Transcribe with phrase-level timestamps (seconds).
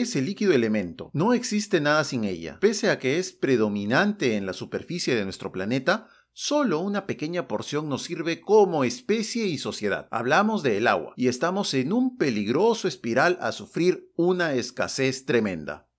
[0.00, 1.10] es el líquido elemento.
[1.12, 2.58] No existe nada sin ella.
[2.60, 7.90] Pese a que es predominante en la superficie de nuestro planeta, Solo una pequeña porción
[7.90, 10.08] nos sirve como especie y sociedad.
[10.10, 15.90] Hablamos del agua y estamos en un peligroso espiral a sufrir una escasez tremenda.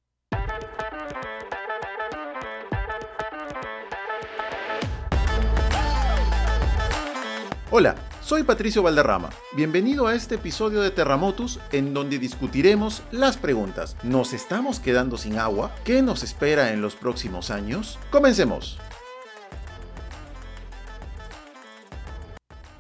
[7.70, 9.30] Hola, soy Patricio Valderrama.
[9.52, 13.98] Bienvenido a este episodio de Terramotus en donde discutiremos las preguntas.
[14.04, 15.76] ¿Nos estamos quedando sin agua?
[15.84, 18.00] ¿Qué nos espera en los próximos años?
[18.12, 18.80] Comencemos.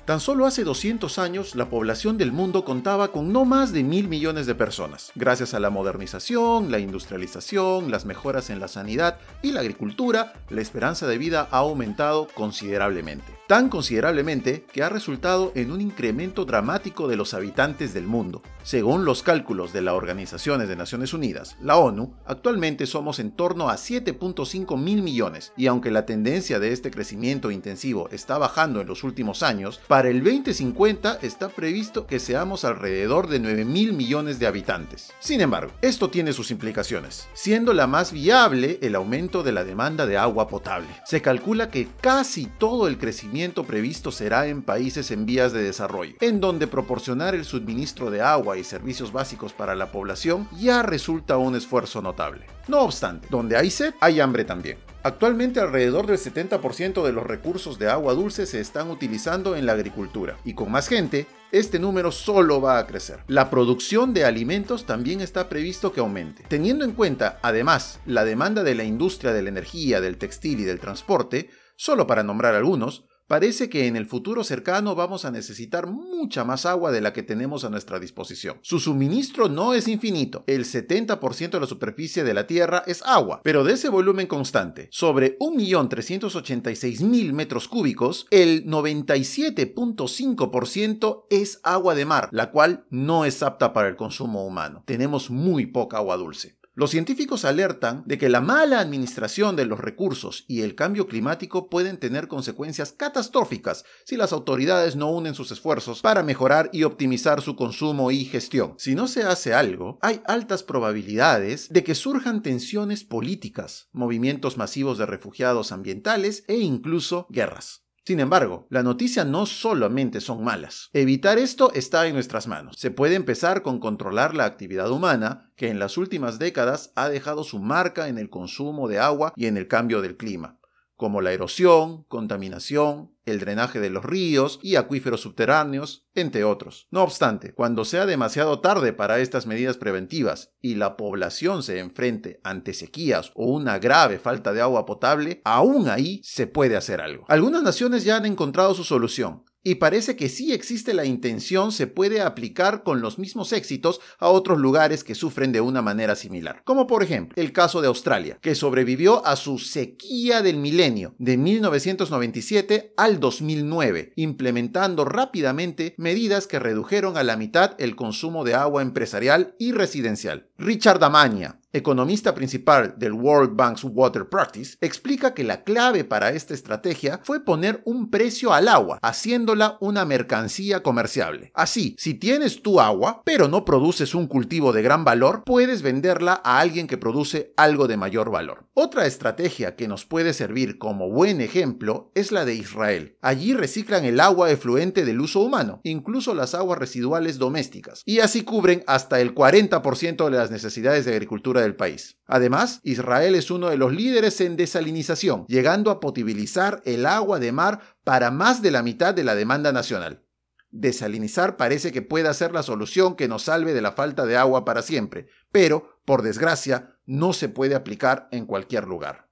[0.05, 4.09] Tan solo hace 200 años la población del mundo contaba con no más de mil
[4.09, 5.11] millones de personas.
[5.15, 10.61] Gracias a la modernización, la industrialización, las mejoras en la sanidad y la agricultura, la
[10.61, 13.42] esperanza de vida ha aumentado considerablemente.
[13.45, 18.41] Tan considerablemente que ha resultado en un incremento dramático de los habitantes del mundo.
[18.63, 23.67] Según los cálculos de la Organización de Naciones Unidas, la ONU, actualmente somos en torno
[23.67, 28.87] a 7.5 mil millones y aunque la tendencia de este crecimiento intensivo está bajando en
[28.87, 34.39] los últimos años, para el 2050 está previsto que seamos alrededor de 9 mil millones
[34.39, 35.11] de habitantes.
[35.19, 40.05] Sin embargo, esto tiene sus implicaciones, siendo la más viable el aumento de la demanda
[40.05, 40.87] de agua potable.
[41.05, 43.32] Se calcula que casi todo el crecimiento
[43.65, 48.57] previsto será en países en vías de desarrollo, en donde proporcionar el suministro de agua
[48.57, 52.45] y servicios básicos para la población ya resulta un esfuerzo notable.
[52.67, 54.77] No obstante, donde hay sed, hay hambre también.
[55.01, 59.73] Actualmente alrededor del 70% de los recursos de agua dulce se están utilizando en la
[59.73, 63.19] agricultura y con más gente, este número solo va a crecer.
[63.27, 66.43] La producción de alimentos también está previsto que aumente.
[66.47, 70.63] Teniendo en cuenta, además, la demanda de la industria de la energía, del textil y
[70.63, 75.87] del transporte, solo para nombrar algunos, Parece que en el futuro cercano vamos a necesitar
[75.87, 78.59] mucha más agua de la que tenemos a nuestra disposición.
[78.61, 80.43] Su suministro no es infinito.
[80.45, 84.87] El 70% de la superficie de la Tierra es agua, pero de ese volumen constante,
[84.91, 93.73] sobre 1.386.000 metros cúbicos, el 97.5% es agua de mar, la cual no es apta
[93.73, 94.83] para el consumo humano.
[94.85, 96.59] Tenemos muy poca agua dulce.
[96.75, 101.69] Los científicos alertan de que la mala administración de los recursos y el cambio climático
[101.69, 107.43] pueden tener consecuencias catastróficas si las autoridades no unen sus esfuerzos para mejorar y optimizar
[107.43, 108.73] su consumo y gestión.
[108.79, 114.97] Si no se hace algo, hay altas probabilidades de que surjan tensiones políticas, movimientos masivos
[114.97, 117.83] de refugiados ambientales e incluso guerras.
[118.05, 120.89] Sin embargo, la noticia no solamente son malas.
[120.91, 122.75] Evitar esto está en nuestras manos.
[122.77, 127.45] Se puede empezar con controlar la actividad humana, que en las últimas décadas ha dejado
[127.45, 130.57] su marca en el consumo de agua y en el cambio del clima
[131.03, 136.87] como la erosión, contaminación, el drenaje de los ríos y acuíferos subterráneos, entre otros.
[136.91, 142.39] No obstante, cuando sea demasiado tarde para estas medidas preventivas y la población se enfrente
[142.45, 147.25] ante sequías o una grave falta de agua potable, aún ahí se puede hacer algo.
[147.27, 151.87] Algunas naciones ya han encontrado su solución y parece que si existe la intención se
[151.87, 156.61] puede aplicar con los mismos éxitos a otros lugares que sufren de una manera similar.
[156.65, 161.37] Como por ejemplo el caso de Australia, que sobrevivió a su sequía del milenio de
[161.37, 168.81] 1997 al 2009, implementando rápidamente medidas que redujeron a la mitad el consumo de agua
[168.81, 170.49] empresarial y residencial.
[170.57, 176.53] Richard Amaña, economista principal del World Bank's Water Practice, explica que la clave para esta
[176.53, 181.51] estrategia fue poner un precio al agua, haciéndola una mercancía comerciable.
[181.55, 186.41] Así, si tienes tu agua, pero no produces un cultivo de gran valor, puedes venderla
[186.43, 188.67] a alguien que produce algo de mayor valor.
[188.75, 193.17] Otra estrategia que nos puede servir como buen ejemplo es la de Israel.
[193.21, 198.43] Allí reciclan el agua efluente del uso humano, incluso las aguas residuales domésticas, y así
[198.43, 202.17] cubren hasta el 40% de las necesidades de agricultura país.
[202.25, 207.51] Además, Israel es uno de los líderes en desalinización, llegando a potabilizar el agua de
[207.51, 210.23] mar para más de la mitad de la demanda nacional.
[210.71, 214.65] Desalinizar parece que pueda ser la solución que nos salve de la falta de agua
[214.65, 219.29] para siempre, pero, por desgracia, no se puede aplicar en cualquier lugar.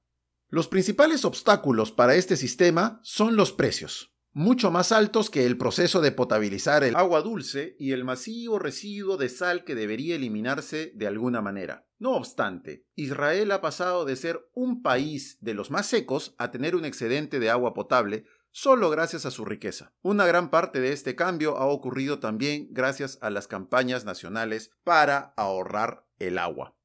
[0.47, 5.99] Los principales obstáculos para este sistema son los precios mucho más altos que el proceso
[5.99, 11.07] de potabilizar el agua dulce y el masivo residuo de sal que debería eliminarse de
[11.07, 11.85] alguna manera.
[11.99, 16.75] No obstante, Israel ha pasado de ser un país de los más secos a tener
[16.75, 19.93] un excedente de agua potable solo gracias a su riqueza.
[20.01, 25.33] Una gran parte de este cambio ha ocurrido también gracias a las campañas nacionales para
[25.37, 26.75] ahorrar el agua.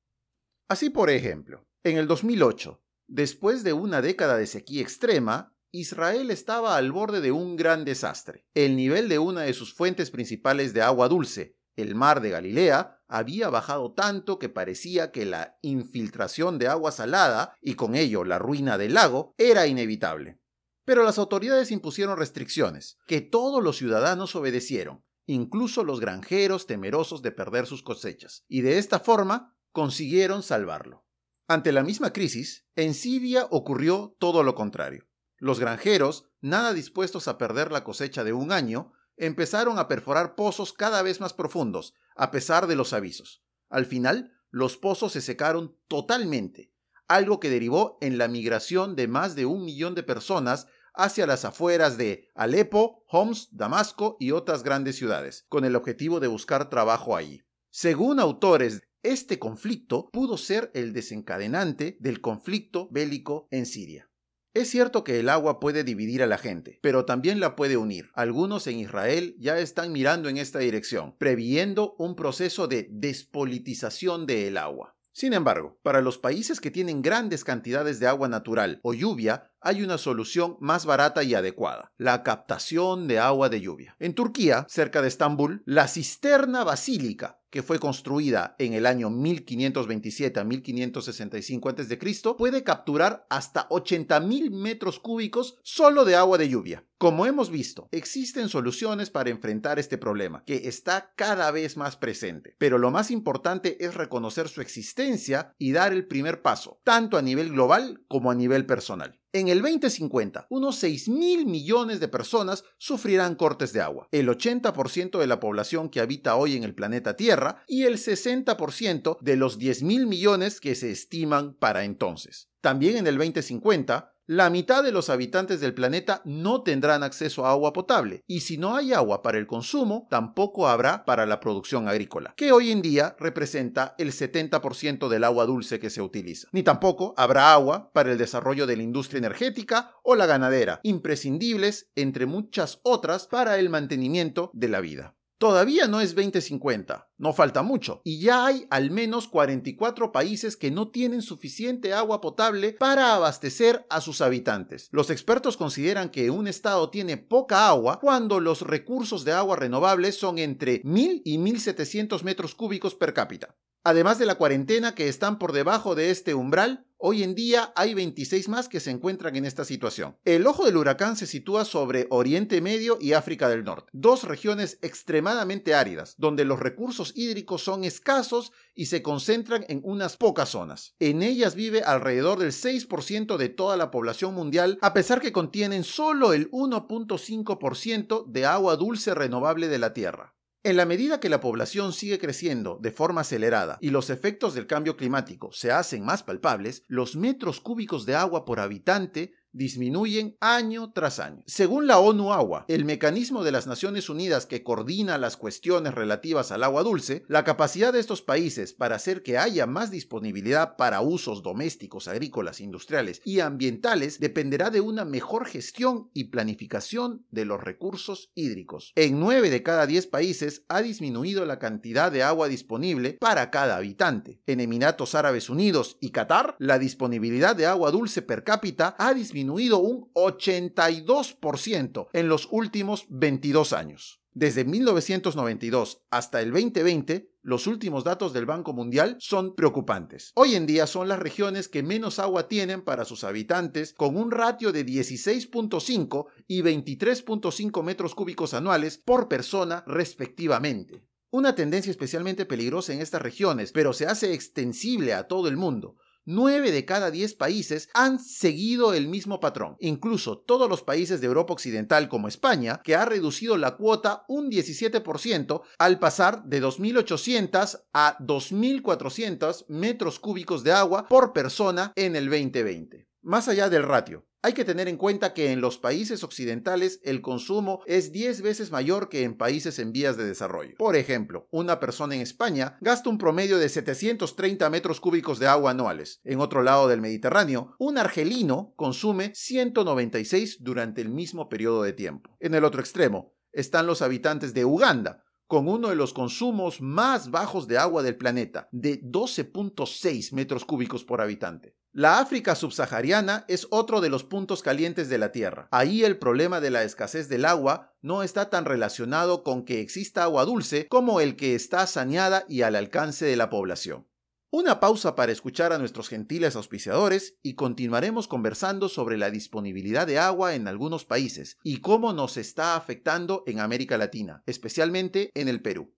[0.68, 6.76] Así por ejemplo, en el 2008, después de una década de sequía extrema, Israel estaba
[6.76, 8.46] al borde de un gran desastre.
[8.54, 13.02] El nivel de una de sus fuentes principales de agua dulce, el mar de Galilea,
[13.08, 18.38] había bajado tanto que parecía que la infiltración de agua salada, y con ello la
[18.38, 20.40] ruina del lago, era inevitable.
[20.84, 27.32] Pero las autoridades impusieron restricciones, que todos los ciudadanos obedecieron, incluso los granjeros temerosos de
[27.32, 31.04] perder sus cosechas, y de esta forma consiguieron salvarlo.
[31.48, 35.05] Ante la misma crisis, en Siria ocurrió todo lo contrario.
[35.38, 40.72] Los granjeros, nada dispuestos a perder la cosecha de un año, empezaron a perforar pozos
[40.72, 43.42] cada vez más profundos, a pesar de los avisos.
[43.68, 46.72] Al final, los pozos se secaron totalmente,
[47.08, 51.44] algo que derivó en la migración de más de un millón de personas hacia las
[51.44, 57.16] afueras de Alepo, Homs, Damasco y otras grandes ciudades, con el objetivo de buscar trabajo
[57.16, 57.42] allí.
[57.70, 64.10] Según autores, este conflicto pudo ser el desencadenante del conflicto bélico en Siria.
[64.56, 68.08] Es cierto que el agua puede dividir a la gente, pero también la puede unir.
[68.14, 74.56] Algunos en Israel ya están mirando en esta dirección, previendo un proceso de despolitización del
[74.56, 74.96] agua.
[75.12, 79.82] Sin embargo, para los países que tienen grandes cantidades de agua natural o lluvia, hay
[79.82, 83.96] una solución más barata y adecuada, la captación de agua de lluvia.
[83.98, 90.38] En Turquía, cerca de Estambul, la cisterna basílica, que fue construida en el año 1527
[90.38, 91.98] a 1565 a.C.,
[92.36, 96.84] puede capturar hasta 80.000 metros cúbicos solo de agua de lluvia.
[96.98, 102.54] Como hemos visto, existen soluciones para enfrentar este problema, que está cada vez más presente,
[102.58, 107.22] pero lo más importante es reconocer su existencia y dar el primer paso, tanto a
[107.22, 109.20] nivel global como a nivel personal.
[109.36, 115.18] En el 2050, unos 6 mil millones de personas sufrirán cortes de agua, el 80%
[115.18, 119.58] de la población que habita hoy en el planeta Tierra y el 60% de los
[119.58, 122.48] 10 mil millones que se estiman para entonces.
[122.62, 127.50] También en el 2050, la mitad de los habitantes del planeta no tendrán acceso a
[127.50, 131.88] agua potable, y si no hay agua para el consumo, tampoco habrá para la producción
[131.88, 136.48] agrícola, que hoy en día representa el 70% del agua dulce que se utiliza.
[136.50, 141.90] Ni tampoco habrá agua para el desarrollo de la industria energética o la ganadera, imprescindibles
[141.94, 145.14] entre muchas otras para el mantenimiento de la vida.
[145.38, 150.70] Todavía no es 2050, no falta mucho, y ya hay al menos 44 países que
[150.70, 154.88] no tienen suficiente agua potable para abastecer a sus habitantes.
[154.92, 160.18] Los expertos consideran que un estado tiene poca agua cuando los recursos de agua renovables
[160.18, 163.56] son entre 1000 y 1700 metros cúbicos per cápita.
[163.88, 167.94] Además de la cuarentena que están por debajo de este umbral, hoy en día hay
[167.94, 170.16] 26 más que se encuentran en esta situación.
[170.24, 174.80] El ojo del huracán se sitúa sobre Oriente Medio y África del Norte, dos regiones
[174.82, 180.96] extremadamente áridas, donde los recursos hídricos son escasos y se concentran en unas pocas zonas.
[180.98, 185.84] En ellas vive alrededor del 6% de toda la población mundial, a pesar que contienen
[185.84, 190.35] solo el 1.5% de agua dulce renovable de la Tierra.
[190.66, 194.66] En la medida que la población sigue creciendo de forma acelerada y los efectos del
[194.66, 200.92] cambio climático se hacen más palpables, los metros cúbicos de agua por habitante disminuyen año
[200.92, 201.42] tras año.
[201.46, 206.52] Según la ONU Agua, el mecanismo de las Naciones Unidas que coordina las cuestiones relativas
[206.52, 211.00] al agua dulce, la capacidad de estos países para hacer que haya más disponibilidad para
[211.00, 217.62] usos domésticos, agrícolas, industriales y ambientales dependerá de una mejor gestión y planificación de los
[217.62, 218.92] recursos hídricos.
[218.94, 223.76] En 9 de cada 10 países ha disminuido la cantidad de agua disponible para cada
[223.76, 224.42] habitante.
[224.46, 229.45] En Emiratos Árabes Unidos y Qatar, la disponibilidad de agua dulce per cápita ha disminuido
[229.50, 234.20] un 82% en los últimos 22 años.
[234.32, 240.32] Desde 1992 hasta el 2020, los últimos datos del Banco Mundial son preocupantes.
[240.34, 244.30] Hoy en día son las regiones que menos agua tienen para sus habitantes, con un
[244.30, 251.02] ratio de 16.5 y 23.5 metros cúbicos anuales por persona respectivamente.
[251.30, 255.96] Una tendencia especialmente peligrosa en estas regiones, pero se hace extensible a todo el mundo.
[256.26, 259.76] 9 de cada 10 países han seguido el mismo patrón.
[259.80, 264.50] Incluso todos los países de Europa Occidental como España, que ha reducido la cuota un
[264.50, 272.28] 17% al pasar de 2.800 a 2.400 metros cúbicos de agua por persona en el
[272.28, 273.06] 2020.
[273.22, 277.20] Más allá del ratio, hay que tener en cuenta que en los países occidentales el
[277.20, 280.76] consumo es 10 veces mayor que en países en vías de desarrollo.
[280.78, 285.72] Por ejemplo, una persona en España gasta un promedio de 730 metros cúbicos de agua
[285.72, 286.20] anuales.
[286.24, 292.36] En otro lado del Mediterráneo, un argelino consume 196 durante el mismo periodo de tiempo.
[292.40, 297.30] En el otro extremo están los habitantes de Uganda, con uno de los consumos más
[297.30, 301.76] bajos de agua del planeta, de 12.6 metros cúbicos por habitante.
[301.96, 305.66] La África subsahariana es otro de los puntos calientes de la Tierra.
[305.70, 310.22] Ahí el problema de la escasez del agua no está tan relacionado con que exista
[310.22, 314.06] agua dulce como el que está saneada y al alcance de la población.
[314.50, 320.18] Una pausa para escuchar a nuestros gentiles auspiciadores y continuaremos conversando sobre la disponibilidad de
[320.18, 325.62] agua en algunos países y cómo nos está afectando en América Latina, especialmente en el
[325.62, 325.94] Perú.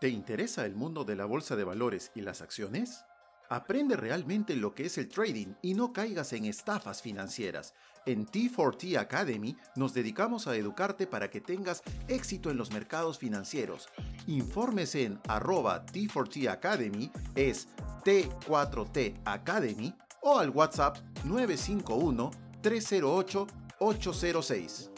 [0.00, 3.04] ¿Te interesa el mundo de la bolsa de valores y las acciones?
[3.50, 7.74] Aprende realmente lo que es el trading y no caigas en estafas financieras.
[8.06, 13.88] En T4T Academy nos dedicamos a educarte para que tengas éxito en los mercados financieros.
[14.28, 17.66] Informes en arroba T4T Academy, es
[18.04, 22.30] T4T Academy o al WhatsApp 951
[22.62, 23.46] 308
[23.80, 24.90] 806.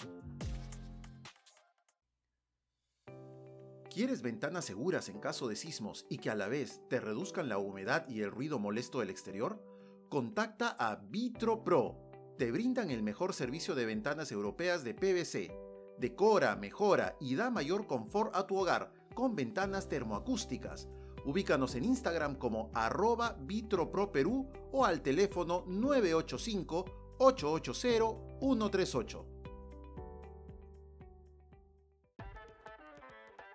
[3.93, 7.59] ¿Quieres ventanas seguras en caso de sismos y que a la vez te reduzcan la
[7.59, 9.63] humedad y el ruido molesto del exterior?
[10.09, 11.99] Contacta a Vitro Pro.
[12.39, 15.55] Te brindan el mejor servicio de ventanas europeas de PVC.
[15.99, 20.89] Decora, mejora y da mayor confort a tu hogar con ventanas termoacústicas.
[21.27, 29.32] Ubícanos en Instagram como arroba vitroproperú o al teléfono 985 880 138.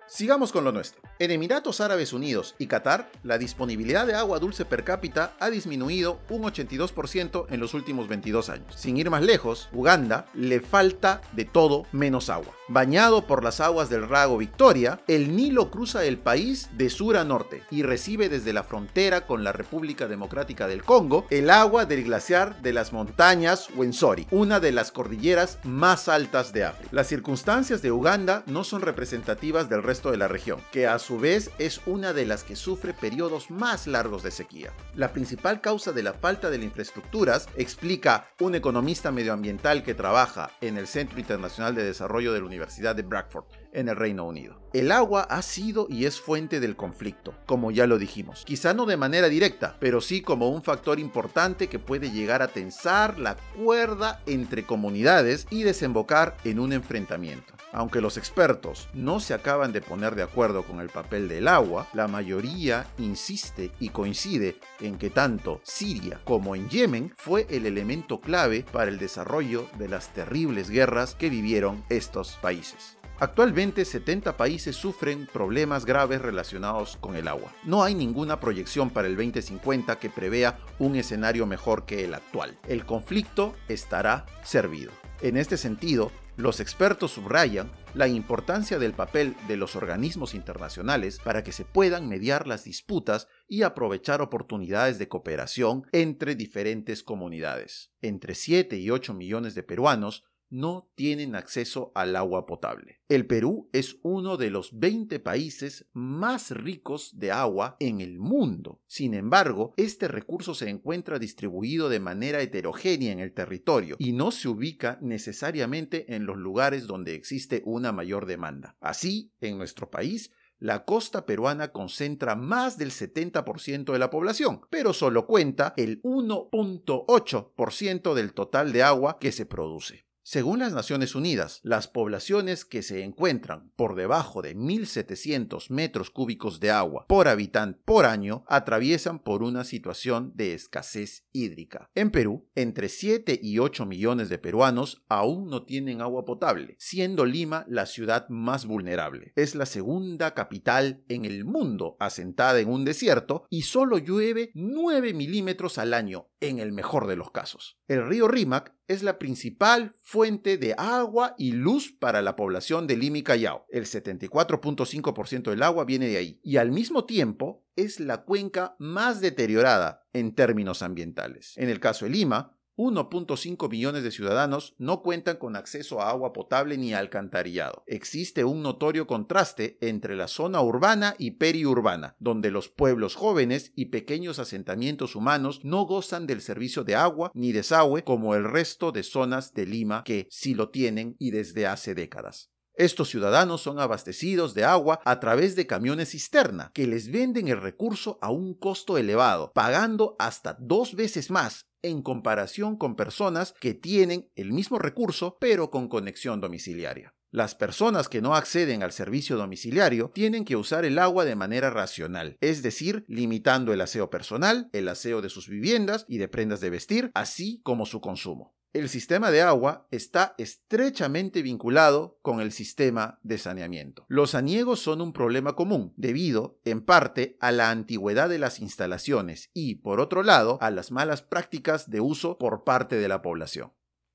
[0.09, 1.01] Sigamos con lo nuestro.
[1.19, 6.19] En Emiratos Árabes Unidos y Qatar, la disponibilidad de agua dulce per cápita ha disminuido
[6.29, 8.73] un 82% en los últimos 22 años.
[8.73, 12.53] Sin ir más lejos, Uganda le falta de todo menos agua.
[12.69, 17.25] Bañado por las aguas del Rago Victoria, el Nilo cruza el país de sur a
[17.25, 22.03] norte y recibe desde la frontera con la República Democrática del Congo el agua del
[22.03, 26.89] glaciar de las montañas Wensori, una de las cordilleras más altas de África.
[26.93, 31.18] Las circunstancias de Uganda no son representativas del resto de la región, que a su
[31.18, 34.72] vez es una de las que sufre periodos más largos de sequía.
[34.96, 40.77] La principal causa de la falta de infraestructuras, explica un economista medioambiental que trabaja en
[40.77, 43.46] el Centro Internacional de Desarrollo de la Universidad de Bradford,
[43.77, 44.60] en el Reino Unido.
[44.74, 48.43] El agua ha sido y es fuente del conflicto, como ya lo dijimos.
[48.46, 52.50] Quizá no de manera directa, pero sí como un factor importante que puede llegar a
[52.50, 57.53] tensar la cuerda entre comunidades y desembocar en un enfrentamiento.
[57.72, 61.88] Aunque los expertos no se acaban de poner de acuerdo con el papel del agua,
[61.93, 68.19] la mayoría insiste y coincide en que tanto Siria como en Yemen fue el elemento
[68.22, 72.98] clave para el desarrollo de las terribles guerras que vivieron estos países.
[73.19, 77.53] Actualmente 70 países sufren problemas graves relacionados con el agua.
[77.63, 82.57] No hay ninguna proyección para el 2050 que prevea un escenario mejor que el actual.
[82.67, 84.91] El conflicto estará servido.
[85.21, 91.43] En este sentido, los expertos subrayan la importancia del papel de los organismos internacionales para
[91.43, 97.91] que se puedan mediar las disputas y aprovechar oportunidades de cooperación entre diferentes comunidades.
[98.01, 103.01] Entre 7 y 8 millones de peruanos no tienen acceso al agua potable.
[103.10, 108.82] El Perú es uno de los 20 países más ricos de agua en el mundo.
[108.88, 114.32] Sin embargo, este recurso se encuentra distribuido de manera heterogénea en el territorio y no
[114.32, 118.77] se ubica necesariamente en los lugares donde existe una mayor demanda.
[118.80, 124.92] Así, en nuestro país, la costa peruana concentra más del 70% de la población, pero
[124.92, 130.06] solo cuenta el 1.8% del total de agua que se produce.
[130.29, 136.60] Según las Naciones Unidas, las poblaciones que se encuentran por debajo de 1.700 metros cúbicos
[136.60, 141.89] de agua por habitante por año atraviesan por una situación de escasez hídrica.
[141.96, 147.25] En Perú, entre 7 y 8 millones de peruanos aún no tienen agua potable, siendo
[147.25, 149.31] Lima la ciudad más vulnerable.
[149.38, 155.13] Es la segunda capital en el mundo asentada en un desierto y solo llueve 9
[155.13, 157.79] milímetros al año, en el mejor de los casos.
[157.88, 162.98] El río Rímac es la principal fuente de agua y luz para la población de
[162.98, 163.65] Lima y Callao.
[163.70, 166.39] El 74.5% del agua viene de ahí.
[166.44, 171.53] Y al mismo tiempo es la cuenca más deteriorada en términos ambientales.
[171.58, 176.31] En el caso de Lima, 1.5 millones de ciudadanos no cuentan con acceso a agua
[176.31, 177.84] potable ni alcantarillado.
[177.88, 183.86] Existe un notorio contraste entre la zona urbana y periurbana, donde los pueblos jóvenes y
[183.86, 189.01] pequeños asentamientos humanos no gozan del servicio de agua ni desagüe como el resto de
[189.01, 192.51] zonas de Lima que sí lo tienen y desde hace décadas.
[192.77, 197.60] Estos ciudadanos son abastecidos de agua a través de camiones cisterna, que les venden el
[197.60, 203.74] recurso a un costo elevado, pagando hasta dos veces más en comparación con personas que
[203.74, 207.13] tienen el mismo recurso pero con conexión domiciliaria.
[207.29, 211.69] Las personas que no acceden al servicio domiciliario tienen que usar el agua de manera
[211.69, 216.62] racional, es decir, limitando el aseo personal, el aseo de sus viviendas y de prendas
[216.62, 218.56] de vestir, así como su consumo.
[218.74, 224.05] El sistema de agua está estrechamente vinculado con el sistema de saneamiento.
[224.09, 229.50] Los aniegos son un problema común, debido, en parte, a la antigüedad de las instalaciones
[229.53, 233.71] y, por otro lado, a las malas prácticas de uso por parte de la población.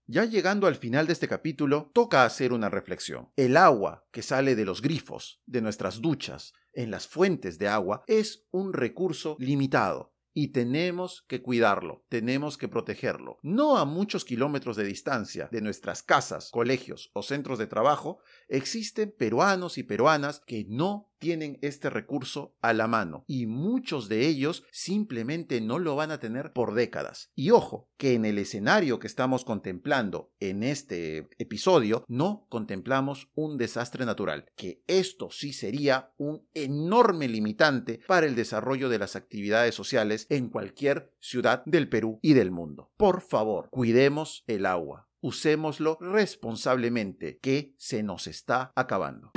[0.07, 3.31] Ya llegando al final de este capítulo, toca hacer una reflexión.
[3.37, 8.05] El agua que sale de los grifos, de nuestras duchas, en las fuentes de agua,
[8.07, 13.39] es un recurso limitado y tenemos que cuidarlo, tenemos que protegerlo.
[13.43, 19.15] No a muchos kilómetros de distancia de nuestras casas, colegios o centros de trabajo, existen
[19.17, 24.65] peruanos y peruanas que no tienen este recurso a la mano y muchos de ellos
[24.73, 27.31] simplemente no lo van a tener por décadas.
[27.37, 33.57] Y ojo, que en el escenario que estamos contemplando en este episodio no contemplamos un
[33.57, 39.77] desastre natural, que esto sí sería un enorme limitante para el desarrollo de las actividades
[39.77, 42.91] sociales en cualquier ciudad del Perú y del mundo.
[42.97, 49.31] Por favor, cuidemos el agua usémoslo responsablemente, que se nos está acabando.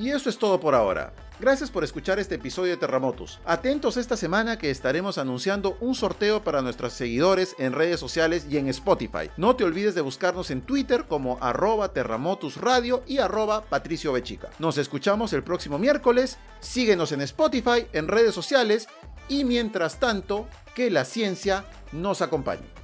[0.00, 1.12] Y eso es todo por ahora.
[1.38, 3.38] Gracias por escuchar este episodio de Terremotos.
[3.44, 8.56] Atentos esta semana que estaremos anunciando un sorteo para nuestros seguidores en redes sociales y
[8.56, 9.30] en Spotify.
[9.36, 14.48] No te olvides de buscarnos en Twitter como arroba terramotusradio y arroba patricio bechica.
[14.58, 16.38] Nos escuchamos el próximo miércoles.
[16.60, 18.88] Síguenos en Spotify, en redes sociales
[19.28, 22.79] y mientras tanto, que la ciencia nos acompañe.